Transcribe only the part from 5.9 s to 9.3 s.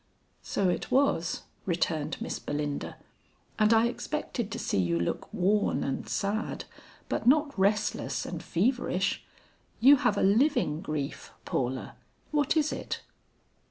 sad but not restless and feverish.